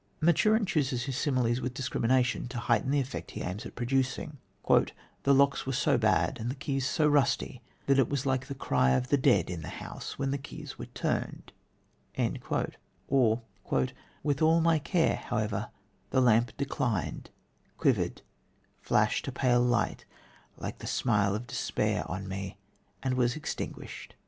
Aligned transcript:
Maturin 0.19 0.65
chooses 0.65 1.03
his 1.03 1.15
similes 1.15 1.61
with 1.61 1.75
discrimination, 1.75 2.47
to 2.47 2.57
heighten 2.57 2.89
the 2.89 2.99
effect 2.99 3.29
he 3.29 3.41
aims 3.41 3.67
at 3.67 3.75
producing: 3.75 4.39
"The 4.67 5.33
locks 5.35 5.67
were 5.67 5.73
so 5.73 5.95
bad 5.99 6.39
and 6.39 6.49
the 6.49 6.55
keys 6.55 6.87
so 6.87 7.07
rusty 7.07 7.61
that 7.85 7.99
it 7.99 8.09
was 8.09 8.25
like 8.25 8.47
the 8.47 8.55
cry 8.55 8.93
of 8.93 9.09
the 9.09 9.17
dead 9.17 9.51
in 9.51 9.61
the 9.61 9.69
house 9.69 10.17
when 10.17 10.31
the 10.31 10.39
keys 10.39 10.79
were 10.79 10.87
turned," 10.87 11.51
or: 12.17 13.41
"With 14.23 14.41
all 14.41 14.59
my 14.59 14.79
care, 14.79 15.17
however, 15.17 15.69
the 16.09 16.19
lamp 16.19 16.57
declined, 16.57 17.29
quivered, 17.77 18.23
flashed 18.81 19.27
a 19.27 19.31
pale 19.31 19.61
light, 19.61 20.05
like 20.57 20.79
the 20.79 20.87
smile 20.87 21.35
of 21.35 21.45
despair, 21.45 22.09
on 22.09 22.27
me, 22.27 22.57
and 23.03 23.13
was 23.13 23.35
extinguished 23.35 24.15